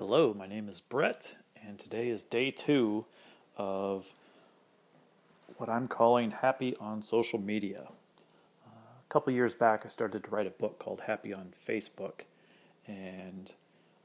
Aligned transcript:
Hello, 0.00 0.32
my 0.32 0.46
name 0.46 0.66
is 0.66 0.80
Brett, 0.80 1.34
and 1.62 1.78
today 1.78 2.08
is 2.08 2.24
day 2.24 2.50
two 2.50 3.04
of 3.58 4.14
what 5.58 5.68
I'm 5.68 5.88
calling 5.88 6.30
Happy 6.30 6.74
on 6.80 7.02
Social 7.02 7.38
Media. 7.38 7.82
Uh, 8.66 8.70
a 8.70 9.12
couple 9.12 9.30
years 9.34 9.52
back, 9.52 9.84
I 9.84 9.88
started 9.88 10.24
to 10.24 10.30
write 10.30 10.46
a 10.46 10.50
book 10.58 10.78
called 10.78 11.02
Happy 11.02 11.34
on 11.34 11.52
Facebook, 11.68 12.22
and 12.86 13.52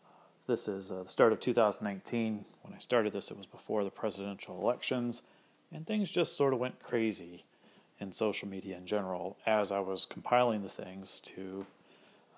uh, 0.06 0.26
this 0.48 0.68
is 0.68 0.92
uh, 0.92 1.04
the 1.04 1.10
start 1.10 1.32
of 1.32 1.40
2019. 1.40 2.44
When 2.62 2.74
I 2.74 2.80
started 2.80 3.14
this, 3.14 3.32
it 3.32 3.38
was 3.38 3.48
before 3.48 3.86
the 3.86 3.90
presidential 3.90 4.60
elections, 4.60 5.22
and 5.72 5.88
things 5.88 6.12
just 6.12 6.36
sort 6.36 6.52
of 6.52 6.60
went 6.60 6.84
crazy 6.84 7.46
in 8.02 8.12
social 8.12 8.50
media 8.50 8.76
in 8.76 8.86
general 8.86 9.38
as 9.46 9.72
I 9.72 9.80
was 9.80 10.06
compiling 10.06 10.62
the 10.62 10.68
things 10.68 11.22
to 11.22 11.66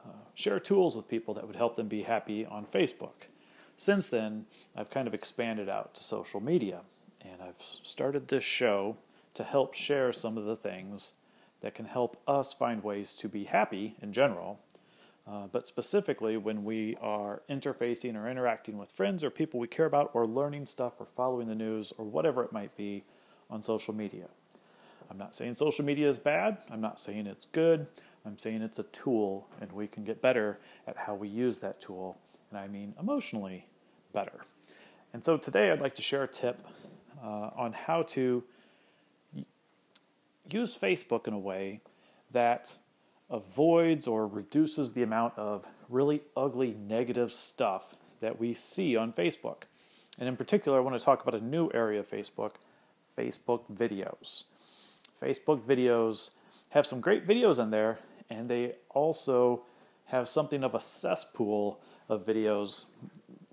uh, 0.06 0.10
share 0.36 0.60
tools 0.60 0.96
with 0.96 1.10
people 1.10 1.34
that 1.34 1.48
would 1.48 1.56
help 1.56 1.76
them 1.76 1.88
be 1.88 2.04
happy 2.04 2.46
on 2.46 2.64
Facebook. 2.64 3.26
Since 3.80 4.10
then, 4.10 4.48
I've 4.76 4.90
kind 4.90 5.08
of 5.08 5.14
expanded 5.14 5.70
out 5.70 5.94
to 5.94 6.04
social 6.04 6.42
media, 6.42 6.82
and 7.22 7.44
I've 7.44 7.62
started 7.62 8.28
this 8.28 8.44
show 8.44 8.98
to 9.36 9.44
help 9.44 9.76
share 9.76 10.12
some 10.12 10.36
of 10.36 10.46
the 10.46 10.56
things 10.56 11.14
that 11.62 11.76
can 11.76 11.86
help 11.86 12.20
us 12.28 12.54
find 12.54 12.84
ways 12.84 13.16
to 13.18 13.30
be 13.30 13.44
happy 13.44 13.96
in 14.02 14.12
general, 14.12 14.60
uh, 15.28 15.46
but 15.52 15.68
specifically 15.68 16.38
when 16.38 16.64
we 16.64 16.98
are 17.00 17.44
interfacing 17.48 18.16
or 18.16 18.28
interacting 18.28 18.80
with 18.80 18.92
friends 18.92 19.24
or 19.24 19.30
people 19.30 19.60
we 19.60 19.68
care 19.68 19.86
about, 19.86 20.10
or 20.12 20.26
learning 20.26 20.66
stuff, 20.66 20.94
or 21.00 21.06
following 21.16 21.48
the 21.48 21.56
news, 21.56 21.94
or 22.00 22.06
whatever 22.06 22.44
it 22.44 22.52
might 22.52 22.76
be 22.76 23.04
on 23.48 23.62
social 23.62 23.94
media. 23.94 24.26
I'm 25.12 25.20
not 25.20 25.36
saying 25.36 25.54
social 25.54 25.86
media 25.86 26.10
is 26.10 26.18
bad, 26.18 26.58
I'm 26.72 26.82
not 26.82 27.00
saying 27.00 27.28
it's 27.28 27.46
good, 27.46 27.86
I'm 28.26 28.40
saying 28.40 28.64
it's 28.64 28.80
a 28.80 28.84
tool, 28.84 29.48
and 29.62 29.72
we 29.72 29.86
can 29.86 30.04
get 30.04 30.20
better 30.20 30.58
at 30.88 30.98
how 30.98 31.14
we 31.14 31.28
use 31.28 31.60
that 31.60 31.80
tool 31.80 32.18
and 32.50 32.60
I 32.60 32.68
mean 32.68 32.94
emotionally 33.00 33.66
better. 34.14 34.46
And 35.14 35.24
so 35.24 35.38
today 35.38 35.72
I'd 35.72 35.82
like 35.82 35.96
to 35.96 36.02
share 36.02 36.24
a 36.24 36.28
tip 36.28 36.66
uh, 37.24 37.50
on 37.56 37.74
how 37.74 38.04
to 38.04 38.44
use 40.50 40.78
Facebook 40.78 41.28
in 41.28 41.34
a 41.34 41.40
way 41.40 41.82
that 42.32 42.76
avoids 43.30 44.08
or 44.08 44.28
reduces 44.28 44.94
the 44.94 45.04
amount 45.04 45.38
of 45.38 45.66
really 45.90 46.22
ugly 46.36 46.74
negative 46.74 47.34
stuff 47.34 47.96
that 48.20 48.40
we 48.40 48.54
see 48.54 48.96
on 48.96 49.12
Facebook. 49.12 49.64
And 50.20 50.28
in 50.28 50.38
particular, 50.38 50.78
I 50.78 50.82
want 50.82 50.98
to 50.98 51.04
talk 51.04 51.26
about 51.26 51.40
a 51.40 51.44
new 51.44 51.70
area 51.74 52.00
of 52.00 52.10
Facebook 52.10 52.54
Facebook 53.18 53.62
videos. 53.74 54.46
Facebook 55.22 55.62
videos 55.62 56.36
have 56.70 56.86
some 56.86 57.02
great 57.02 57.28
videos 57.28 57.60
in 57.60 57.72
there, 57.72 58.00
and 58.30 58.50
they 58.50 58.76
also 58.90 59.64
have 60.06 60.30
something 60.30 60.64
of 60.64 60.76
a 60.76 60.80
cesspool 60.80 61.80
of 62.10 62.26
videos, 62.26 62.86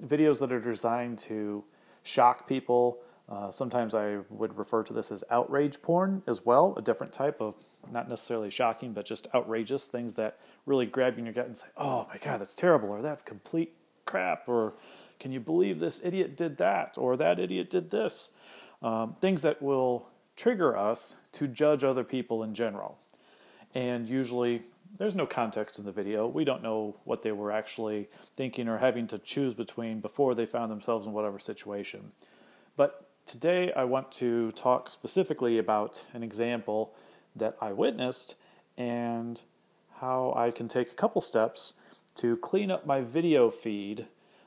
videos 0.03 0.41
that 0.41 0.53
are 0.53 0.61
designed 0.61 1.19
to 1.19 1.65
shock 2.03 2.49
people. 2.49 2.99
Uh, 3.29 3.51
sometimes 3.51 3.95
I 3.95 4.19
would 4.29 4.59
refer 4.59 4.83
to 4.83 4.93
this 4.93 5.11
as 5.11 5.25
outrage 5.31 5.81
porn 5.83 6.23
as 6.27 6.45
well, 6.45 6.75
a 6.77 6.83
different 6.83 7.13
type 7.13 7.41
of 7.41 7.55
not 7.91 8.09
necessarily 8.09 8.51
shocking, 8.51 8.93
but 8.93 9.05
just 9.05 9.29
outrageous 9.35 9.87
things 9.87 10.15
that 10.15 10.39
really 10.67 10.87
grab 10.87 11.15
you 11.15 11.21
in 11.21 11.27
your 11.27 11.35
gut 11.35 11.47
and 11.47 11.57
say, 11.57 11.67
"Oh 11.77 12.07
my 12.09 12.19
God, 12.19 12.41
that's 12.41 12.55
terrible," 12.55 12.89
or 12.89 13.03
"That's 13.03 13.23
complete 13.23 13.75
crap," 14.05 14.49
or 14.49 14.75
"Can 15.19 15.33
you 15.33 15.41
believe 15.41 15.81
this 15.81 16.05
idiot 16.05 16.37
did 16.37 16.57
that?" 16.59 16.97
or 16.99 17.17
"That 17.17 17.39
idiot 17.39 17.71
did 17.71 17.91
this." 17.91 18.33
Um, 18.83 19.17
things 19.21 19.43
that 19.43 19.63
will 19.63 20.09
trigger 20.37 20.77
us 20.77 21.17
to 21.33 21.47
judge 21.47 21.85
other 21.85 22.05
people 22.05 22.43
in 22.43 22.55
general. 22.55 22.99
And 23.75 24.09
usually 24.09 24.63
there's 24.97 25.15
no 25.15 25.27
context 25.27 25.79
in 25.79 25.85
the 25.85 25.93
video. 25.93 26.27
We 26.27 26.45
don't 26.45 26.63
know 26.63 26.97
what 27.05 27.23
they 27.23 27.33
were 27.33 27.51
actually 27.51 28.09
thinking 28.37 28.69
or 28.69 28.79
having 28.79 29.07
to 29.09 29.19
choose 29.19 29.55
between 29.55 30.01
before 30.01 30.35
they 30.35 30.47
found 30.47 30.71
themselves 30.71 31.07
in 31.07 31.13
whatever 31.13 31.39
situation. 31.39 32.13
But 32.77 33.09
today 33.27 33.73
I 33.73 33.85
want 33.85 34.13
to 34.13 34.53
talk 34.53 34.91
specifically 34.91 35.59
about 35.59 36.05
an 36.13 36.23
example 36.23 36.95
that 37.35 37.57
I 37.61 37.73
witnessed 37.73 38.37
and 38.77 39.41
how 40.01 40.33
I 40.37 40.51
can 40.51 40.69
take 40.69 40.93
a 40.93 40.95
couple 40.95 41.21
steps 41.21 41.75
to 42.17 42.37
clean 42.37 42.71
up 42.71 42.87
my 42.87 43.01
video 43.01 43.51
feed. 43.51 44.07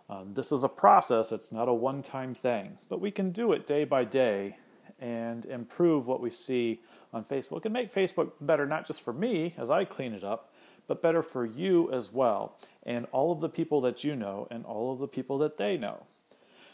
Um, 0.10 0.34
this 0.36 0.54
is 0.54 0.64
a 0.64 0.70
process, 0.70 1.34
it's 1.34 1.52
not 1.52 1.68
a 1.68 1.74
one 1.74 2.02
time 2.02 2.34
thing, 2.34 2.78
but 2.88 3.02
we 3.02 3.12
can 3.12 3.32
do 3.32 3.52
it 3.52 3.68
day 3.68 3.84
by 3.84 4.06
day 4.06 4.58
and 5.00 5.46
improve 5.46 6.08
what 6.08 6.22
we 6.22 6.30
see 6.30 6.80
on 7.18 7.26
Facebook 7.26 7.66
and 7.66 7.74
make 7.74 7.94
Facebook 7.94 8.32
better, 8.40 8.66
not 8.66 8.88
just 8.88 9.02
for 9.02 9.12
me 9.12 9.54
as 9.58 9.70
I 9.70 9.84
clean 9.84 10.14
it 10.14 10.24
up, 10.24 10.54
but 10.88 11.02
better 11.02 11.22
for 11.22 11.46
you 11.46 11.92
as 11.92 12.14
well, 12.14 12.58
and 12.84 13.06
all 13.12 13.32
of 13.32 13.42
the 13.42 13.50
people 13.50 13.82
that 13.82 14.04
you 14.04 14.16
know, 14.16 14.48
and 14.50 14.66
all 14.66 14.94
of 14.94 15.00
the 15.00 15.08
people 15.08 15.38
that 15.40 15.58
they 15.58 15.78
know. 15.78 16.04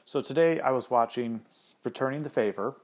So 0.06 0.22
today 0.22 0.60
I 0.60 0.72
was 0.72 0.92
watching 0.92 1.42
Returning 1.84 2.24
the 2.24 2.30
Favor. 2.30 2.76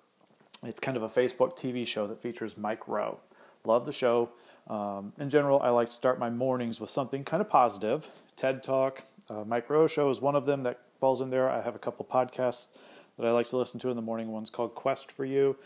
It's 0.64 0.80
kind 0.80 0.98
of 0.98 1.04
a 1.04 1.10
Facebook 1.10 1.56
TV 1.56 1.86
show 1.86 2.08
that 2.08 2.22
features 2.22 2.58
Mike 2.58 2.88
Rowe. 2.88 3.20
Love 3.64 3.86
the 3.86 3.92
show. 3.92 4.30
Um, 4.68 5.14
in 5.20 5.30
general, 5.30 5.60
I 5.62 5.70
like 5.70 5.90
to 5.90 5.94
start 5.94 6.20
my 6.20 6.30
mornings 6.30 6.80
with 6.80 6.90
something 6.90 7.24
kind 7.24 7.42
of 7.42 7.50
positive. 7.50 8.10
TED 8.36 8.64
Talk, 8.64 9.04
uh, 9.30 9.44
Mike 9.46 9.70
Rowe 9.70 9.88
show 9.88 10.10
is 10.10 10.22
one 10.22 10.36
of 10.36 10.46
them 10.46 10.64
that 10.64 10.80
falls 11.00 11.22
in 11.22 11.30
there. 11.30 11.50
I 11.50 11.62
have 11.62 11.76
a 11.76 11.80
couple 11.80 12.06
podcasts 12.06 12.70
that 13.18 13.28
I 13.28 13.32
like 13.32 13.48
to 13.50 13.58
listen 13.58 13.80
to 13.82 13.90
in 13.90 13.96
the 13.96 14.02
morning. 14.02 14.32
One's 14.32 14.50
called 14.50 14.76
Quest 14.76 15.12
for 15.12 15.26
You, 15.26 15.58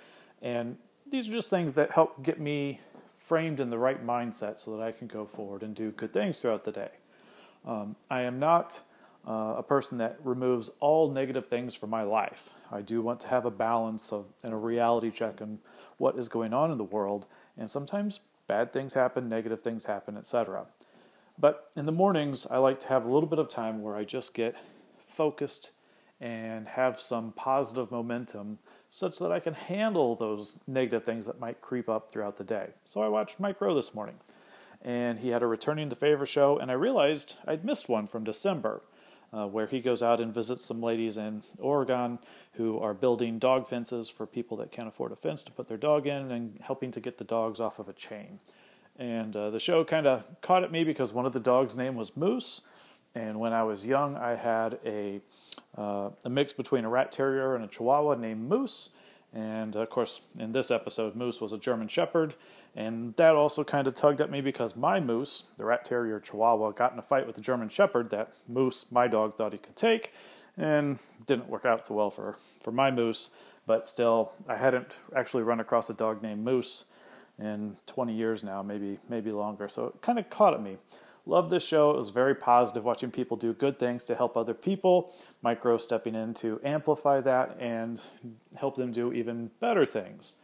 and 0.42 0.78
these 1.14 1.30
are 1.30 1.32
just 1.32 1.52
things 1.52 1.76
that 1.76 1.92
help 1.92 2.24
get 2.24 2.40
me 2.40 2.80
framed 3.20 3.60
in 3.60 3.70
the 3.70 3.78
right 3.78 4.04
mindset 4.04 4.58
so 4.58 4.76
that 4.76 4.82
I 4.82 4.92
can 4.92 5.06
go 5.06 5.28
forward 5.28 5.62
and 5.62 5.76
do 5.76 5.92
good 5.92 6.12
things 6.12 6.40
throughout 6.40 6.64
the 6.64 6.72
day. 6.72 6.90
Um, 7.64 7.98
I 8.10 8.22
am 8.22 8.40
not 8.40 8.82
uh, 9.28 9.54
a 9.58 9.62
person 9.62 10.00
that 10.00 10.18
removes 10.24 10.72
all 10.80 11.12
negative 11.12 11.46
things 11.46 11.76
from 11.76 11.92
my 11.92 12.02
life. 12.02 12.50
I 12.72 12.82
do 12.82 13.00
want 13.04 13.20
to 13.20 13.28
have 13.28 13.46
a 13.46 13.52
balance 13.52 14.12
of 14.12 14.26
and 14.42 14.54
a 14.54 14.58
reality 14.58 15.12
check 15.12 15.40
on 15.40 15.60
what 16.00 16.18
is 16.18 16.30
going 16.30 16.52
on 16.52 16.72
in 16.72 16.80
the 16.80 16.84
world, 16.84 17.28
and 17.56 17.70
sometimes 17.70 18.22
bad 18.48 18.74
things 18.74 18.96
happen, 18.96 19.30
negative 19.30 19.62
things 19.62 19.86
happen, 19.86 20.18
etc. 20.18 20.66
But 21.38 21.70
in 21.76 21.86
the 21.86 21.92
mornings, 21.92 22.48
I 22.48 22.58
like 22.58 22.80
to 22.80 22.88
have 22.88 23.06
a 23.06 23.14
little 23.14 23.30
bit 23.30 23.38
of 23.38 23.50
time 23.50 23.84
where 23.84 23.96
I 23.96 24.04
just 24.04 24.34
get 24.34 24.56
focused 25.08 25.74
and 26.20 26.70
have 26.70 27.00
some 27.00 27.34
positive 27.34 27.92
momentum 27.92 28.58
such 28.94 29.18
that 29.18 29.32
I 29.32 29.40
can 29.40 29.56
handle 29.56 30.16
those 30.16 30.60
negative 30.68 31.04
things 31.04 31.26
that 31.26 31.40
might 31.40 31.62
creep 31.62 31.90
up 31.90 32.12
throughout 32.12 32.38
the 32.38 32.44
day. 32.44 32.68
So 32.86 33.02
I 33.02 33.08
watched 33.08 33.40
Mike 33.40 33.60
Rowe 33.60 33.74
this 33.74 33.96
morning, 33.96 34.18
and 34.84 35.18
he 35.18 35.30
had 35.30 35.42
a 35.42 35.48
Returning 35.48 35.90
the 35.90 35.96
Favor 35.96 36.28
show, 36.28 36.60
and 36.60 36.70
I 36.70 36.76
realized 36.76 37.34
I'd 37.48 37.66
missed 37.66 37.90
one 37.90 38.06
from 38.06 38.24
December. 38.24 38.82
Uh, 39.34 39.48
where 39.48 39.66
he 39.66 39.80
goes 39.80 40.04
out 40.04 40.20
and 40.20 40.32
visits 40.32 40.64
some 40.64 40.80
ladies 40.80 41.18
in 41.18 41.42
Oregon 41.58 42.20
who 42.52 42.78
are 42.78 42.94
building 42.94 43.40
dog 43.40 43.68
fences 43.68 44.08
for 44.08 44.28
people 44.28 44.56
that 44.58 44.72
can't 44.72 44.88
afford 44.88 45.12
a 45.12 45.16
fence 45.16 45.42
to 45.42 45.52
put 45.52 45.68
their 45.68 45.76
dog 45.76 46.06
in 46.06 46.32
and 46.32 46.60
helping 46.62 46.92
to 46.92 47.00
get 47.00 47.18
the 47.18 47.24
dogs 47.24 47.60
off 47.60 47.80
of 47.80 47.90
a 47.90 47.94
chain. 47.94 48.38
And 49.00 49.36
uh, 49.36 49.50
the 49.50 49.60
show 49.60 49.84
kind 49.84 50.06
of 50.06 50.24
caught 50.42 50.64
at 50.64 50.72
me 50.72 50.84
because 50.84 51.14
one 51.14 51.26
of 51.26 51.32
the 51.32 51.40
dogs' 51.40 51.76
name 51.76 51.96
was 51.96 52.16
Moose. 52.16 52.68
And 53.16 53.40
when 53.40 53.54
I 53.54 53.64
was 53.64 53.88
young, 53.88 54.16
I 54.16 54.36
had 54.36 54.78
a 54.86 55.20
uh, 55.78 56.10
a 56.24 56.30
mix 56.30 56.54
between 56.54 56.86
a 56.86 56.90
rat 56.90 57.12
terrier 57.12 57.56
and 57.56 57.64
a 57.64 57.68
chihuahua 57.68 58.16
named 58.16 58.48
Moose. 58.48 58.96
And 59.34 59.76
of 59.76 59.90
course, 59.90 60.22
in 60.38 60.52
this 60.52 60.70
episode, 60.70 61.16
Moose 61.16 61.42
was 61.42 61.54
a 61.54 61.58
German 61.58 61.88
Shepherd. 61.88 62.36
And 62.76 63.16
that 63.18 63.36
also 63.36 63.64
kind 63.64 63.88
of 63.88 63.94
tugged 63.94 64.22
at 64.22 64.32
me 64.32 64.42
because 64.42 64.76
my 64.76 65.00
Moose, 65.00 65.46
the 65.58 65.66
rat 65.66 65.86
terrier 65.86 66.20
chihuahua, 66.20 66.72
got 66.72 66.94
in 66.94 67.00
a 67.00 67.04
fight 67.04 67.28
with 67.28 67.36
the 67.36 67.42
German 67.42 67.70
Shepherd 67.70 68.10
that 68.10 68.34
Moose, 68.48 68.92
my 68.92 69.08
dog, 69.08 69.36
thought 69.36 69.52
he 69.52 69.60
could 69.60 69.76
take. 69.76 70.14
And 70.56 71.00
didn't 71.26 71.50
work 71.50 71.66
out 71.66 71.86
so 71.86 71.96
well 71.96 72.12
for, 72.12 72.38
for 72.62 72.72
my 72.72 72.92
Moose. 72.92 73.32
But 73.66 73.88
still, 73.88 74.34
I 74.48 74.58
hadn't 74.58 75.00
actually 75.16 75.44
run 75.44 75.60
across 75.60 75.90
a 75.90 75.94
dog 75.94 76.22
named 76.22 76.44
Moose 76.44 76.86
in 77.40 77.78
20 77.88 78.14
years 78.14 78.44
now, 78.44 78.62
maybe 78.62 79.00
maybe 79.10 79.32
longer. 79.32 79.68
So 79.68 79.88
it 79.88 80.02
kind 80.02 80.20
of 80.20 80.30
caught 80.30 80.54
at 80.54 80.62
me. 80.62 80.78
Love 81.26 81.50
this 81.50 81.66
show. 81.66 81.92
It 81.92 81.98
was 81.98 82.10
very 82.10 82.36
positive 82.36 82.84
watching 82.84 83.10
people 83.10 83.38
do 83.38 83.54
good 83.54 83.80
things 83.80 84.04
to 84.06 84.16
help 84.16 84.36
other 84.36 84.54
people. 84.54 85.14
Mike 85.42 85.64
Rowe 85.64 85.78
stepping 85.78 86.16
in 86.16 86.34
to 86.36 86.60
amplify 86.64 87.22
that 87.22 87.56
and 87.60 88.02
help 88.58 88.76
them 88.76 88.92
do 88.92 89.14
even 89.14 89.52
better 89.62 89.86
things. 89.86 90.36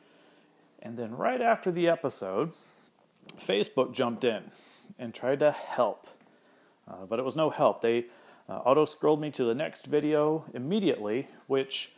And 0.81 0.98
then 0.98 1.16
right 1.16 1.42
after 1.42 1.70
the 1.70 1.90
episode, 1.90 2.54
Facebook 3.38 3.94
jumped 3.94 4.24
in 4.24 4.52
and 4.98 5.14
tried 5.14 5.40
to 5.40 5.52
help. 5.52 6.08
Uh, 6.88 7.06
but 7.08 7.20
it 7.20 7.26
was 7.26 7.36
no 7.36 7.50
help. 7.50 7.81
They 7.81 8.06
uh, 8.48 8.54
auto 8.60 8.86
scrolled 8.86 9.20
me 9.20 9.31
to 9.31 9.44
the 9.44 9.54
next 9.54 9.86
video 9.86 10.46
immediately, 10.54 11.28
which 11.48 11.92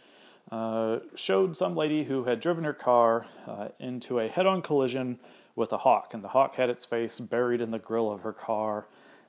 uh, 0.52 1.00
showed 1.16 1.56
some 1.56 1.76
lady 1.76 2.06
who 2.06 2.24
had 2.24 2.40
driven 2.40 2.64
her 2.64 2.74
car 2.74 3.28
uh, 3.48 3.70
into 3.80 4.20
a 4.20 4.28
head 4.28 4.48
on 4.48 4.62
collision 4.64 5.20
with 5.56 5.72
a 5.72 5.80
hawk, 5.80 6.14
and 6.14 6.24
the 6.24 6.30
hawk 6.30 6.56
had 6.56 6.70
its 6.70 6.86
face 6.86 7.20
buried 7.20 7.62
in 7.62 7.72
the 7.72 7.80
grill 7.80 8.12
of 8.12 8.22
her 8.22 8.34
car. 8.34 8.86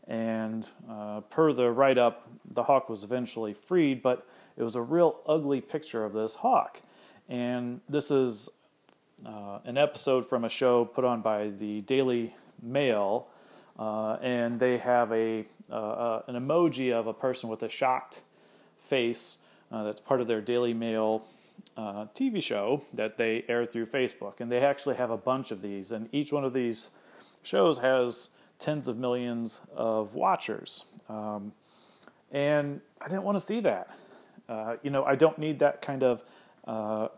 And 0.07 0.69
uh, 0.91 1.21
per 1.21 1.53
the 1.53 1.71
write 1.71 1.99
up, 1.99 2.29
the 2.49 2.65
hawk 2.65 2.89
was 2.89 3.05
eventually 3.05 3.55
freed, 3.55 4.03
but 4.03 4.27
it 4.57 4.63
was 4.63 4.75
a 4.75 4.83
real 4.83 5.21
ugly 5.27 5.61
picture 5.61 6.05
of 6.05 6.13
this 6.13 6.37
hawk. 6.37 6.81
And 7.29 7.81
this 7.89 8.11
is 8.11 8.51
uh, 9.25 9.61
an 9.65 9.79
episode 9.79 10.29
from 10.29 10.45
a 10.45 10.49
show 10.49 10.85
put 10.85 11.05
on 11.05 11.23
by 11.23 11.49
the 11.49 11.81
Daily 11.83 12.35
Mail, 12.61 13.29
uh, 13.79 14.15
and 14.21 14.59
they 14.61 14.79
have 14.79 15.13
a 15.13 15.47
uh, 15.71 15.75
uh, 15.75 16.23
an 16.27 16.35
emoji 16.35 16.93
of 16.93 17.07
a 17.07 17.15
person 17.15 17.49
with 17.49 17.63
a 17.63 17.69
shocked 17.69 18.21
Face, 18.93 19.39
uh, 19.71 19.85
that's 19.85 20.01
part 20.01 20.21
of 20.21 20.27
their 20.27 20.43
Daily 20.43 20.75
Mail 20.75 21.25
uh, 21.77 22.07
TV 22.15 22.43
show 22.43 22.83
that 22.93 23.19
they 23.19 23.45
air 23.49 23.65
through 23.65 23.87
Facebook. 23.87 24.41
And 24.41 24.51
they 24.51 24.61
actually 24.61 24.97
have 24.97 25.11
a 25.11 25.17
bunch 25.17 25.51
of 25.51 25.63
these, 25.63 25.93
and 25.93 26.09
each 26.13 26.33
one 26.33 26.45
of 26.45 26.53
these 26.53 26.91
shows 27.43 27.79
has 27.79 28.31
tens 28.59 28.87
of 28.87 28.97
millions 28.97 29.61
of 29.75 30.15
watchers. 30.15 30.85
Um, 31.09 31.53
and 32.31 32.81
I 33.01 33.09
didn't 33.09 33.25
want 33.25 33.37
to 33.37 33.45
see 33.45 33.61
that. 33.61 33.91
Uh, 34.49 34.77
you 34.83 34.91
know, 34.91 35.05
I 35.05 35.17
don't 35.17 35.39
need 35.39 35.59
that 35.61 35.83
kind 35.83 36.03
of 36.03 36.23
uh, 36.67 37.09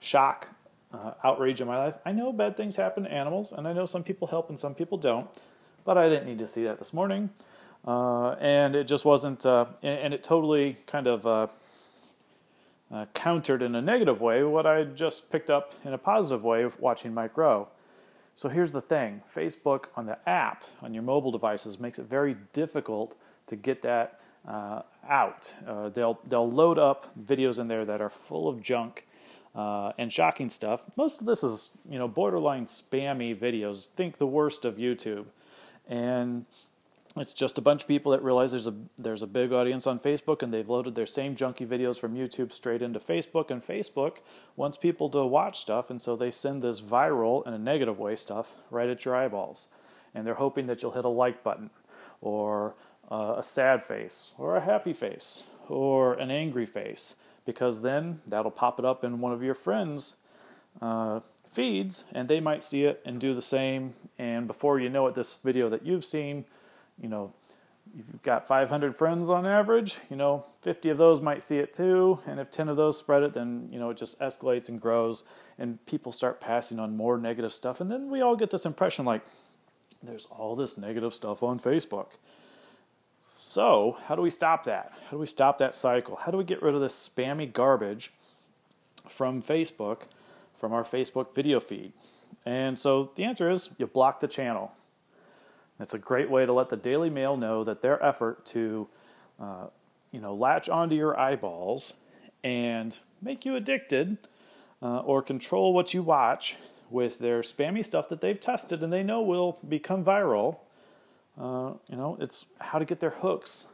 shock, 0.00 0.48
uh, 0.92 1.12
outrage 1.24 1.60
in 1.60 1.66
my 1.66 1.78
life. 1.78 1.94
I 2.04 2.12
know 2.12 2.32
bad 2.32 2.56
things 2.56 2.76
happen 2.76 3.04
to 3.04 3.12
animals, 3.12 3.52
and 3.52 3.66
I 3.66 3.72
know 3.72 3.86
some 3.86 4.02
people 4.02 4.28
help 4.28 4.48
and 4.48 4.58
some 4.58 4.74
people 4.74 4.98
don't, 4.98 5.28
but 5.84 5.98
I 5.98 6.08
didn't 6.08 6.26
need 6.26 6.38
to 6.38 6.48
see 6.48 6.64
that 6.64 6.78
this 6.78 6.92
morning. 6.92 7.30
Uh, 7.86 8.32
and 8.40 8.76
it 8.76 8.84
just 8.84 9.04
wasn't, 9.04 9.44
uh, 9.44 9.66
and, 9.82 9.98
and, 9.98 10.14
it 10.14 10.22
totally 10.22 10.76
kind 10.86 11.08
of 11.08 11.50
uh, 12.92 13.06
countered 13.14 13.62
in 13.62 13.74
a 13.74 13.80
negative 13.82 14.20
way 14.20 14.44
what 14.44 14.66
I 14.66 14.84
just 14.84 15.32
picked 15.32 15.50
up 15.50 15.74
in 15.84 15.92
a 15.92 15.98
positive 15.98 16.44
way 16.44 16.62
of 16.62 16.78
watching 16.78 17.14
Mike 17.14 17.36
Rowe. 17.36 17.68
So 18.34 18.48
here's 18.48 18.72
the 18.72 18.80
thing 18.80 19.22
Facebook 19.34 19.86
on 19.96 20.06
the 20.06 20.18
app 20.28 20.64
on 20.80 20.94
your 20.94 21.02
mobile 21.02 21.30
devices 21.30 21.80
makes 21.80 21.98
it 21.98 22.06
very 22.06 22.36
difficult 22.52 23.16
to 23.46 23.56
get 23.56 23.82
that 23.82 24.20
uh, 24.46 24.82
out. 25.08 25.54
Uh, 25.66 25.88
they'll 25.88 26.18
they'll 26.26 26.50
load 26.50 26.78
up 26.78 27.12
videos 27.18 27.58
in 27.58 27.68
there 27.68 27.84
that 27.84 28.00
are 28.00 28.10
full 28.10 28.48
of 28.48 28.62
junk 28.62 29.06
uh, 29.54 29.92
and 29.98 30.12
shocking 30.12 30.50
stuff. 30.50 30.82
Most 30.96 31.20
of 31.20 31.26
this 31.26 31.42
is 31.42 31.70
you 31.88 31.98
know 31.98 32.08
borderline 32.08 32.66
spammy 32.66 33.36
videos. 33.36 33.86
Think 33.86 34.18
the 34.18 34.26
worst 34.26 34.64
of 34.64 34.76
YouTube, 34.76 35.26
and 35.88 36.46
it's 37.16 37.34
just 37.34 37.58
a 37.58 37.60
bunch 37.60 37.82
of 37.82 37.88
people 37.88 38.12
that 38.12 38.22
realize 38.22 38.52
there's 38.52 38.66
a 38.66 38.74
there's 38.98 39.22
a 39.22 39.26
big 39.26 39.52
audience 39.52 39.86
on 39.86 39.98
Facebook 39.98 40.42
and 40.42 40.52
they've 40.52 40.68
loaded 40.68 40.94
their 40.94 41.06
same 41.06 41.36
junky 41.36 41.66
videos 41.66 41.98
from 41.98 42.14
YouTube 42.14 42.52
straight 42.52 42.82
into 42.82 42.98
Facebook 42.98 43.50
and 43.50 43.66
Facebook 43.66 44.18
wants 44.56 44.76
people 44.76 45.10
to 45.10 45.24
watch 45.24 45.58
stuff 45.58 45.90
and 45.90 46.00
so 46.00 46.16
they 46.16 46.30
send 46.30 46.62
this 46.62 46.80
viral 46.80 47.46
in 47.46 47.52
a 47.52 47.58
negative 47.58 47.98
way 47.98 48.16
stuff 48.16 48.54
right 48.70 48.88
at 48.88 49.04
your 49.04 49.14
eyeballs 49.14 49.68
and 50.14 50.26
they're 50.26 50.34
hoping 50.34 50.66
that 50.66 50.82
you'll 50.82 50.92
hit 50.92 51.04
a 51.04 51.08
like 51.08 51.42
button 51.44 51.70
or 52.20 52.74
uh, 53.10 53.34
a 53.36 53.42
sad 53.42 53.84
face 53.84 54.32
or 54.38 54.56
a 54.56 54.60
happy 54.60 54.92
face 54.92 55.44
or 55.68 56.14
an 56.14 56.30
angry 56.30 56.66
face 56.66 57.16
because 57.44 57.82
then 57.82 58.20
that'll 58.26 58.50
pop 58.50 58.78
it 58.78 58.84
up 58.84 59.04
in 59.04 59.20
one 59.20 59.32
of 59.32 59.42
your 59.42 59.54
friends' 59.54 60.16
uh, 60.80 61.20
feeds 61.50 62.04
and 62.12 62.28
they 62.28 62.40
might 62.40 62.62
see 62.64 62.84
it 62.84 63.00
and 63.04 63.20
do 63.20 63.34
the 63.34 63.42
same. 63.42 63.94
And 64.18 64.46
before 64.46 64.78
you 64.78 64.88
know 64.88 65.06
it, 65.08 65.14
this 65.14 65.38
video 65.38 65.68
that 65.68 65.84
you've 65.84 66.04
seen, 66.04 66.44
you 67.02 67.08
know, 67.08 67.34
if 67.98 68.06
you've 68.10 68.22
got 68.22 68.46
500 68.46 68.96
friends 68.96 69.28
on 69.28 69.44
average, 69.44 69.98
you 70.08 70.16
know, 70.16 70.46
50 70.62 70.88
of 70.88 70.98
those 70.98 71.20
might 71.20 71.42
see 71.42 71.58
it 71.58 71.74
too. 71.74 72.20
And 72.26 72.40
if 72.40 72.50
10 72.50 72.68
of 72.68 72.76
those 72.76 72.98
spread 72.98 73.22
it, 73.22 73.34
then, 73.34 73.68
you 73.70 73.78
know, 73.78 73.90
it 73.90 73.98
just 73.98 74.18
escalates 74.20 74.68
and 74.68 74.80
grows 74.80 75.24
and 75.58 75.84
people 75.84 76.12
start 76.12 76.40
passing 76.40 76.78
on 76.78 76.96
more 76.96 77.18
negative 77.18 77.52
stuff. 77.52 77.80
And 77.80 77.90
then 77.90 78.10
we 78.10 78.22
all 78.22 78.36
get 78.36 78.50
this 78.50 78.64
impression 78.64 79.04
like, 79.04 79.22
there's 80.02 80.26
all 80.26 80.56
this 80.56 80.78
negative 80.78 81.12
stuff 81.12 81.42
on 81.42 81.60
Facebook. 81.60 82.12
So, 83.22 83.98
how 84.06 84.16
do 84.16 84.22
we 84.22 84.30
stop 84.30 84.64
that? 84.64 84.92
How 85.04 85.10
do 85.12 85.18
we 85.18 85.26
stop 85.26 85.58
that 85.58 85.74
cycle? 85.74 86.16
How 86.16 86.32
do 86.32 86.38
we 86.38 86.44
get 86.44 86.62
rid 86.62 86.74
of 86.74 86.80
this 86.80 87.08
spammy 87.08 87.52
garbage 87.52 88.12
from 89.08 89.42
Facebook, 89.42 90.02
from 90.58 90.72
our 90.72 90.82
Facebook 90.82 91.34
video 91.34 91.60
feed? 91.60 91.92
And 92.44 92.78
so 92.78 93.10
the 93.14 93.24
answer 93.24 93.50
is 93.50 93.70
you 93.78 93.86
block 93.86 94.20
the 94.20 94.28
channel. 94.28 94.72
That's 95.82 95.94
a 95.94 95.98
great 95.98 96.30
way 96.30 96.46
to 96.46 96.52
let 96.52 96.68
the 96.68 96.76
Daily 96.76 97.10
Mail 97.10 97.36
know 97.36 97.64
that 97.64 97.82
their 97.82 98.00
effort 98.04 98.46
to, 98.46 98.86
uh, 99.40 99.66
you 100.12 100.20
know, 100.20 100.32
latch 100.32 100.68
onto 100.68 100.94
your 100.94 101.18
eyeballs 101.18 101.94
and 102.44 102.96
make 103.20 103.44
you 103.44 103.56
addicted 103.56 104.16
uh, 104.80 105.00
or 105.00 105.22
control 105.22 105.74
what 105.74 105.92
you 105.92 106.00
watch 106.00 106.54
with 106.88 107.18
their 107.18 107.40
spammy 107.40 107.84
stuff 107.84 108.08
that 108.10 108.20
they've 108.20 108.38
tested 108.38 108.80
and 108.80 108.92
they 108.92 109.02
know 109.02 109.22
will 109.22 109.58
become 109.68 110.04
viral 110.04 110.58
uh, 111.36 111.72
you 111.88 111.96
know, 111.96 112.16
it's 112.20 112.46
how 112.60 112.78
to 112.78 112.84
get 112.84 113.00
their 113.00 113.10
hooks 113.10 113.66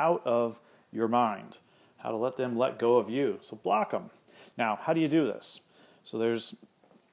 out 0.00 0.22
of 0.24 0.58
your 0.90 1.06
mind, 1.06 1.58
how 1.98 2.12
to 2.12 2.16
let 2.16 2.38
them 2.38 2.56
let 2.56 2.78
go 2.78 2.96
of 2.96 3.10
you. 3.10 3.40
So 3.42 3.56
block 3.56 3.90
them. 3.90 4.08
Now, 4.56 4.78
how 4.80 4.94
do 4.94 5.02
you 5.02 5.08
do 5.08 5.26
this? 5.26 5.60
So 6.02 6.16
there's 6.16 6.56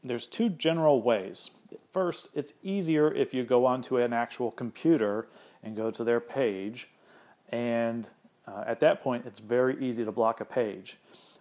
there's 0.01 0.27
two 0.27 0.47
general 0.47 1.01
ways. 1.01 1.51
First, 1.91 2.29
it's 2.33 2.53
easier 2.63 3.13
if 3.13 3.33
you 3.33 3.43
go 3.43 3.65
onto 3.65 3.97
an 3.97 4.13
actual 4.13 4.51
computer 4.51 5.27
and 5.61 5.75
go 5.75 5.91
to 5.91 6.03
their 6.03 6.19
page, 6.19 6.89
and 7.49 8.09
uh, 8.47 8.63
at 8.65 8.79
that 8.81 9.01
point, 9.01 9.25
it's 9.25 9.39
very 9.39 9.77
easy 9.83 10.03
to 10.03 10.11
block 10.11 10.41
a 10.41 10.45
page. 10.45 10.97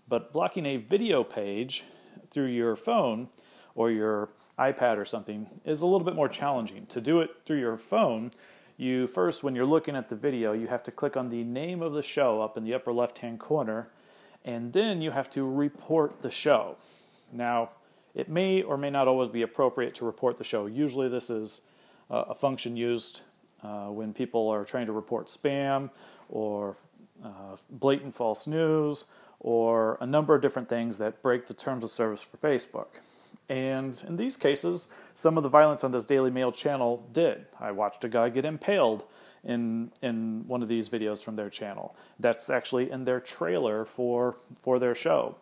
But 0.09 0.33
blocking 0.33 0.67
a 0.67 0.77
video 0.77 1.25
page 1.25 1.85
through 2.31 2.47
your 2.47 2.77
phone 2.77 3.29
or 3.75 3.91
your 3.91 4.29
iPad 4.59 4.99
or 4.99 5.05
something 5.05 5.49
is 5.65 5.81
a 5.81 5.87
little 5.87 6.05
bit 6.05 6.15
more 6.15 6.29
challenging. 6.29 6.87
To 6.87 7.01
do 7.01 7.21
it 7.21 7.31
through 7.45 7.61
your 7.61 7.77
phone, 7.77 8.33
you 8.77 9.07
first, 9.07 9.43
when 9.43 9.55
you're 9.55 9.67
looking 9.67 9.97
at 9.97 10.09
the 10.09 10.17
video, 10.17 10.53
you 10.53 10.67
have 10.67 10.83
to 10.85 10.91
click 10.91 11.17
on 11.17 11.29
the 11.29 11.45
name 11.45 11.83
of 11.83 11.93
the 11.93 12.03
show 12.03 12.43
up 12.43 12.57
in 12.57 12.65
the 12.65 12.75
upper 12.75 12.93
left 12.93 13.19
hand 13.19 13.39
corner, 13.39 13.89
and 14.45 14.73
then 14.73 15.01
you 15.01 15.13
have 15.13 15.31
to 15.31 15.49
report 15.49 16.23
the 16.23 16.31
show. 16.31 16.77
Now, 17.33 17.71
it 18.15 18.29
may 18.29 18.63
or 18.63 18.77
may 18.77 18.91
not 18.91 19.09
always 19.09 19.29
be 19.29 19.43
appropriate 19.43 19.95
to 19.97 20.05
report 20.05 20.39
the 20.39 20.45
show. 20.45 20.67
Usually, 20.67 21.09
this 21.09 21.31
is 21.31 21.63
uh, 22.11 22.25
a 22.29 22.35
function 22.35 22.77
used 22.77 23.23
uh, 23.63 23.87
when 23.87 24.13
people 24.13 24.49
are 24.49 24.65
trying 24.65 24.87
to 24.87 24.93
report 24.93 25.29
spam 25.29 25.91
or 26.29 26.77
uh, 27.25 27.57
blatant 27.71 28.15
false 28.15 28.47
news 28.47 29.07
or 29.41 29.99
a 30.01 30.07
number 30.07 30.35
of 30.35 30.43
different 30.43 30.69
things 30.69 30.99
that 30.99 31.23
break 31.23 31.47
the 31.47 31.55
terms 31.55 31.85
of 31.85 31.91
service 31.91 32.23
for 32.23 32.37
Facebook. 32.37 33.01
And 33.49 34.03
in 34.07 34.17
these 34.17 34.37
cases, 34.37 34.89
some 35.15 35.37
of 35.37 35.43
the 35.43 35.49
violence 35.49 35.85
on 35.85 35.93
this 35.93 36.05
Daily 36.05 36.31
Mail 36.31 36.53
channel 36.53 37.07
did. 37.13 37.47
I 37.61 37.73
watched 37.73 38.05
a 38.05 38.09
guy 38.09 38.29
get 38.29 38.45
impaled 38.45 39.05
in 39.45 39.91
in 40.01 40.45
one 40.47 40.63
of 40.63 40.69
these 40.69 40.89
videos 40.89 41.23
from 41.23 41.37
their 41.37 41.51
channel. 41.51 41.97
That's 42.19 42.49
actually 42.49 42.91
in 42.91 43.05
their 43.05 43.21
trailer 43.21 43.85
for 43.85 44.37
for 44.63 44.79
their 44.79 44.95
show. 44.95 45.37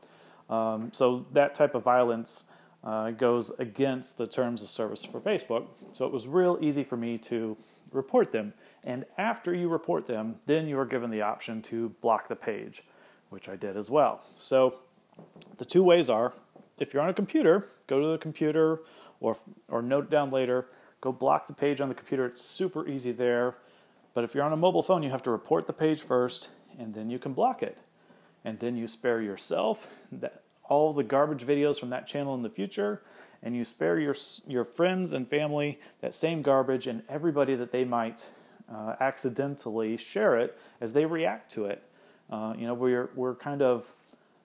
Um, 0.49 0.91
so 0.93 1.27
that 1.33 1.55
type 1.55 1.75
of 1.75 1.85
violence 1.85 2.50
uh, 2.83 3.11
goes 3.11 3.51
against 3.59 4.19
the 4.19 4.27
terms 4.27 4.63
of 4.63 4.69
service 4.69 5.05
for 5.05 5.21
Facebook. 5.21 5.67
So 5.93 6.07
it 6.07 6.13
was 6.13 6.27
real 6.27 6.59
easy 6.61 6.85
for 6.85 6.97
me 6.97 7.19
to 7.19 7.57
report 7.93 8.33
them. 8.33 8.55
And 8.83 9.05
after 9.19 9.55
you 9.55 9.69
report 9.69 10.07
them, 10.07 10.37
then 10.47 10.67
you 10.67 10.79
are 10.79 10.87
given 10.87 11.11
the 11.11 11.23
option 11.23 11.61
to 11.63 11.91
block 12.01 12.29
the 12.29 12.37
page, 12.37 12.83
which 13.29 13.49
I 13.49 13.57
did 13.57 13.77
as 13.77 13.91
well. 13.91 14.23
So 14.37 14.77
the 15.59 15.65
two 15.65 15.83
ways 15.83 16.09
are 16.09 16.33
if 16.79 16.95
you're 16.95 17.03
on 17.03 17.11
a 17.11 17.15
computer, 17.15 17.69
go 17.87 18.01
to 18.01 18.07
the 18.07 18.19
computer 18.19 18.81
or, 19.21 19.37
or 19.69 19.83
note 19.83 20.11
down 20.11 20.31
later. 20.31 20.67
Go 21.01 21.13
block 21.13 21.47
the 21.47 21.53
page 21.53 21.81
on 21.81 21.89
the 21.89 21.95
computer. 21.95 22.27
It's 22.27 22.43
super 22.43 22.89
easy 22.89 23.13
there. 23.13 23.55
But 24.15 24.25
if 24.25 24.35
you're 24.35 24.45
on 24.45 24.53
a 24.53 24.57
mobile 24.57 24.83
phone, 24.83 25.03
you 25.03 25.11
have 25.11 25.23
to 25.25 25.31
report 25.31 25.67
the 25.67 25.73
page 25.73 26.03
first, 26.03 26.49
and 26.79 26.95
then 26.95 27.11
you 27.11 27.19
can 27.19 27.33
block 27.33 27.63
it. 27.63 27.79
And 28.45 28.59
then 28.59 28.77
you 28.77 28.87
spare 28.87 29.21
yourself 29.21 29.89
that, 30.11 30.43
all 30.71 30.95
the 30.95 31.05
garbage 31.05 31.45
videos 31.45 31.79
from 31.79 31.91
that 31.91 32.07
channel 32.07 32.35
in 32.35 32.43
the 32.43 32.49
future, 32.49 33.03
and 33.43 33.55
you 33.55 33.65
spare 33.65 33.99
your, 33.99 34.15
your 34.47 34.65
friends 34.65 35.13
and 35.13 35.29
family 35.29 35.79
that 36.01 36.15
same 36.15 36.41
garbage 36.41 36.87
and 36.87 37.03
everybody 37.09 37.55
that 37.55 37.73
they 37.73 37.85
might 37.85 38.29
uh, 38.73 38.95
accidentally 39.01 39.97
share 39.99 40.39
it 40.39 40.57
as 40.81 40.95
they 40.95 41.05
react 41.05 41.51
to 41.51 41.67
it. 41.67 41.83
Uh, 42.31 42.55
you 42.57 42.67
know, 42.67 42.75
we're, 42.75 43.11
we're 43.15 43.35
kind 43.35 43.61
of 43.61 43.93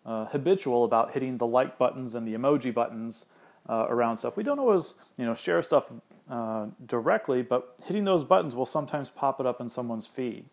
uh, 0.05 0.25
habitual 0.25 0.83
about 0.83 1.11
hitting 1.11 1.37
the 1.37 1.45
like 1.45 1.77
buttons 1.77 2.15
and 2.15 2.27
the 2.27 2.33
emoji 2.33 2.73
buttons 2.73 3.25
uh, 3.69 3.85
around 3.89 4.17
stuff. 4.17 4.35
We 4.35 4.43
don't 4.43 4.59
always, 4.59 4.95
you 5.17 5.25
know, 5.25 5.35
share 5.35 5.61
stuff 5.61 5.91
uh, 6.29 6.67
directly, 6.85 7.41
but 7.41 7.75
hitting 7.85 8.03
those 8.03 8.23
buttons 8.23 8.55
will 8.55 8.65
sometimes 8.65 9.09
pop 9.09 9.39
it 9.39 9.45
up 9.45 9.61
in 9.61 9.69
someone's 9.69 10.07
feed. 10.07 10.45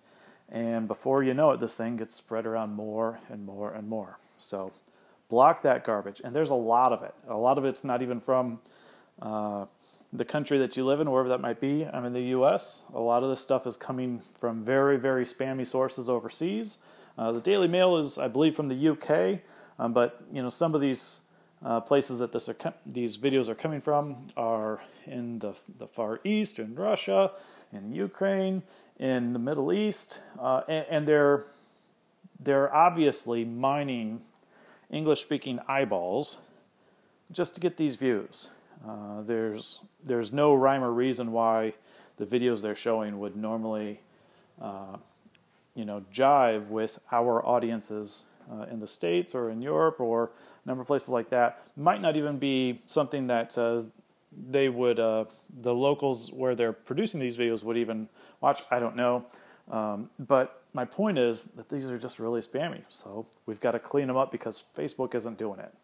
And 0.51 0.87
before 0.87 1.23
you 1.23 1.33
know 1.33 1.51
it, 1.53 1.61
this 1.61 1.75
thing 1.77 1.97
gets 1.97 2.15
spread 2.15 2.45
around 2.45 2.75
more 2.75 3.21
and 3.31 3.47
more 3.47 3.73
and 3.73 3.89
more. 3.89 4.19
So 4.37 4.73
block 5.33 5.63
that 5.63 5.83
garbage. 5.83 6.21
And 6.23 6.37
there's 6.37 6.51
a 6.51 6.55
lot 6.55 6.93
of 6.93 7.03
it. 7.03 7.15
A 7.27 7.39
lot 7.39 7.57
of 7.57 7.65
it's 7.65 7.83
not 7.83 8.03
even 8.03 8.21
from 8.21 8.61
uh, 9.23 9.65
the 10.13 10.27
country 10.27 10.59
that 10.59 10.77
you 10.77 10.85
live 10.85 11.01
in, 11.01 11.11
wherever 11.11 11.31
that 11.31 11.41
might 11.41 11.59
be. 11.59 11.87
I'm 11.87 12.05
in 12.05 12.13
the 12.13 12.37
U.S. 12.37 12.83
A 12.93 13.01
lot 13.01 13.23
of 13.23 13.31
this 13.31 13.41
stuff 13.41 13.67
is 13.67 13.79
coming 13.79 14.21
from 14.35 14.63
very, 14.63 14.99
very 14.99 15.25
spammy 15.25 15.67
sources 15.67 16.07
overseas. 16.11 16.85
Uh, 17.17 17.33
the 17.33 17.41
Daily 17.41 17.67
Mail 17.67 17.97
is, 17.97 18.19
I 18.19 18.29
believe, 18.29 18.55
from 18.55 18.69
the 18.69 18.89
UK, 18.91 19.41
um, 19.79 19.95
but 19.95 20.23
you 20.31 20.43
know 20.43 20.51
some 20.51 20.75
of 20.75 20.83
these 20.83 21.23
uh, 21.65 21.81
places 21.81 22.19
that 22.19 22.33
this 22.33 22.51
com- 22.59 22.75
these 22.85 23.17
videos 23.17 23.49
are 23.49 23.55
coming 23.55 23.81
from 23.81 24.29
are 24.37 24.83
in 25.07 25.39
the 25.39 25.55
the 25.79 25.87
Far 25.87 26.21
East, 26.25 26.59
in 26.59 26.75
Russia, 26.75 27.31
in 27.73 27.93
Ukraine, 27.95 28.63
in 28.99 29.33
the 29.33 29.39
Middle 29.39 29.73
East, 29.73 30.21
uh, 30.39 30.61
and, 30.69 30.87
and 30.91 31.09
they're 31.09 31.45
they're 32.39 32.75
obviously 32.75 33.47
mining 33.47 34.21
English-speaking 34.93 35.59
eyeballs 35.67 36.39
just 37.31 37.55
to 37.55 37.61
get 37.61 37.77
these 37.77 37.97
views. 37.97 38.51
Uh, 38.87 39.23
there's 39.23 39.81
there's 40.05 40.33
no 40.33 40.55
rhyme 40.55 40.85
or 40.85 40.93
reason 40.93 41.33
why 41.33 41.75
the 42.17 42.27
videos 42.27 42.63
they're 42.63 42.75
showing 42.75 43.19
would 43.19 43.37
normally 43.37 44.01
uh, 44.61 44.97
you 45.75 45.85
know, 45.85 46.05
jive 46.13 46.69
with 46.69 46.99
our 47.11 47.45
audiences 47.47 48.25
uh, 48.51 48.67
in 48.71 48.81
the 48.81 48.87
States 48.87 49.35
or 49.35 49.51
in 49.51 49.63
Europe 49.63 50.01
or 50.01 50.31
a 50.65 50.69
number 50.69 50.83
of 50.83 50.87
places 50.87 51.09
like 51.09 51.31
that. 51.31 51.63
Might 51.77 52.03
not 52.03 52.17
even 52.17 52.39
be 52.39 52.81
something 52.87 53.27
that 53.29 53.57
uh, 53.57 53.83
they 54.51 54.69
would, 54.69 55.01
uh, 55.01 55.25
the 55.55 55.75
locals 55.75 56.31
where 56.33 56.55
they're 56.55 56.73
producing 56.73 57.21
these 57.21 57.37
videos 57.37 57.65
would 57.65 57.77
even 57.77 58.09
watch. 58.41 58.63
I 58.71 58.79
don't 58.79 58.97
know. 58.97 59.25
Um, 59.71 60.11
but 60.19 60.62
my 60.75 60.85
point 60.85 61.19
is 61.19 61.47
that 61.53 61.69
these 61.69 61.91
are 61.91 61.99
just 61.99 62.19
really 62.19 62.41
spammy. 62.41 62.83
So 62.89 63.27
we've 63.47 63.61
got 63.61 63.73
to 63.73 63.79
clean 63.79 64.07
them 64.07 64.17
up 64.17 64.33
because 64.33 64.65
Facebook 64.77 65.15
isn't 65.15 65.39
doing 65.39 65.61
it. 65.61 65.75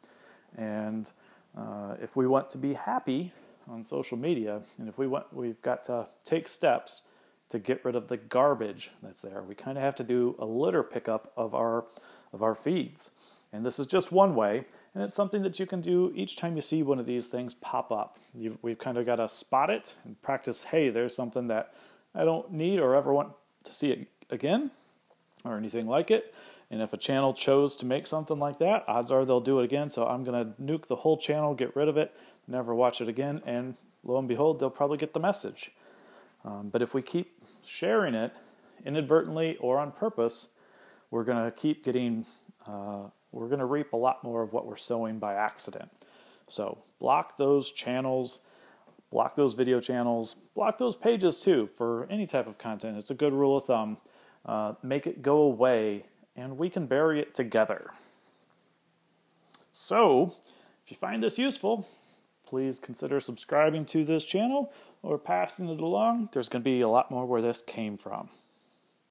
And 0.56 1.10
uh, 1.56 1.96
if 2.00 2.16
we 2.16 2.26
want 2.26 2.50
to 2.50 2.58
be 2.58 2.74
happy 2.74 3.32
on 3.68 3.84
social 3.84 4.16
media, 4.16 4.62
and 4.78 4.88
if 4.88 4.96
we 4.96 5.06
want, 5.06 5.32
we've 5.32 5.60
got 5.62 5.84
to 5.84 6.06
take 6.24 6.48
steps 6.48 7.08
to 7.50 7.58
get 7.58 7.84
rid 7.84 7.96
of 7.96 8.08
the 8.08 8.16
garbage 8.16 8.90
that's 9.02 9.22
there. 9.22 9.42
We 9.42 9.54
kind 9.54 9.76
of 9.76 9.84
have 9.84 9.94
to 9.96 10.04
do 10.04 10.36
a 10.38 10.46
litter 10.46 10.82
pickup 10.82 11.32
of 11.36 11.54
our 11.54 11.84
of 12.32 12.42
our 12.42 12.54
feeds. 12.54 13.12
And 13.52 13.64
this 13.64 13.78
is 13.78 13.86
just 13.86 14.12
one 14.12 14.34
way, 14.34 14.66
and 14.94 15.02
it's 15.02 15.14
something 15.14 15.42
that 15.42 15.58
you 15.58 15.64
can 15.64 15.80
do 15.80 16.12
each 16.14 16.36
time 16.36 16.56
you 16.56 16.60
see 16.60 16.82
one 16.82 16.98
of 16.98 17.06
these 17.06 17.28
things 17.28 17.54
pop 17.54 17.90
up. 17.90 18.18
You've, 18.34 18.58
we've 18.62 18.78
kind 18.78 18.98
of 18.98 19.06
got 19.06 19.16
to 19.16 19.28
spot 19.28 19.70
it 19.70 19.94
and 20.04 20.20
practice. 20.20 20.64
Hey, 20.64 20.90
there's 20.90 21.16
something 21.16 21.48
that 21.48 21.72
I 22.14 22.24
don't 22.24 22.52
need 22.52 22.78
or 22.80 22.94
ever 22.94 23.12
want 23.12 23.32
to 23.64 23.72
see 23.72 23.90
it 23.90 24.08
again, 24.30 24.70
or 25.48 25.56
anything 25.56 25.86
like 25.86 26.10
it. 26.10 26.34
And 26.70 26.82
if 26.82 26.92
a 26.92 26.98
channel 26.98 27.32
chose 27.32 27.76
to 27.76 27.86
make 27.86 28.06
something 28.06 28.38
like 28.38 28.58
that, 28.58 28.84
odds 28.86 29.10
are 29.10 29.24
they'll 29.24 29.40
do 29.40 29.60
it 29.60 29.64
again. 29.64 29.90
So 29.90 30.06
I'm 30.06 30.22
going 30.22 30.44
to 30.44 30.62
nuke 30.62 30.86
the 30.86 30.96
whole 30.96 31.16
channel, 31.16 31.54
get 31.54 31.74
rid 31.74 31.88
of 31.88 31.96
it, 31.96 32.14
never 32.46 32.74
watch 32.74 33.00
it 33.00 33.08
again, 33.08 33.42
and 33.46 33.76
lo 34.04 34.18
and 34.18 34.28
behold, 34.28 34.60
they'll 34.60 34.70
probably 34.70 34.98
get 34.98 35.14
the 35.14 35.20
message. 35.20 35.72
Um, 36.44 36.68
but 36.68 36.82
if 36.82 36.94
we 36.94 37.02
keep 37.02 37.42
sharing 37.64 38.14
it 38.14 38.32
inadvertently 38.84 39.56
or 39.56 39.78
on 39.78 39.92
purpose, 39.92 40.48
we're 41.10 41.24
going 41.24 41.42
to 41.42 41.50
keep 41.50 41.84
getting, 41.84 42.26
uh, 42.66 43.04
we're 43.32 43.48
going 43.48 43.58
to 43.58 43.64
reap 43.64 43.92
a 43.92 43.96
lot 43.96 44.22
more 44.22 44.42
of 44.42 44.52
what 44.52 44.66
we're 44.66 44.76
sowing 44.76 45.18
by 45.18 45.34
accident. 45.34 45.90
So 46.48 46.78
block 46.98 47.36
those 47.36 47.70
channels, 47.70 48.40
block 49.10 49.36
those 49.36 49.54
video 49.54 49.80
channels, 49.80 50.34
block 50.54 50.78
those 50.78 50.96
pages 50.96 51.40
too 51.40 51.68
for 51.76 52.06
any 52.10 52.26
type 52.26 52.46
of 52.46 52.58
content. 52.58 52.98
It's 52.98 53.10
a 53.10 53.14
good 53.14 53.32
rule 53.32 53.56
of 53.56 53.64
thumb. 53.64 53.98
Uh, 54.48 54.72
make 54.82 55.06
it 55.06 55.20
go 55.20 55.42
away 55.42 56.06
and 56.34 56.56
we 56.56 56.70
can 56.70 56.86
bury 56.86 57.20
it 57.20 57.34
together. 57.34 57.90
So, 59.70 60.34
if 60.84 60.90
you 60.90 60.96
find 60.96 61.22
this 61.22 61.38
useful, 61.38 61.86
please 62.46 62.78
consider 62.78 63.20
subscribing 63.20 63.84
to 63.86 64.04
this 64.06 64.24
channel 64.24 64.72
or 65.02 65.18
passing 65.18 65.68
it 65.68 65.80
along. 65.80 66.30
There's 66.32 66.48
going 66.48 66.62
to 66.62 66.64
be 66.64 66.80
a 66.80 66.88
lot 66.88 67.10
more 67.10 67.26
where 67.26 67.42
this 67.42 67.60
came 67.60 67.98
from. 67.98 68.30